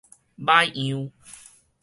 [0.39, 1.11] 䆀樣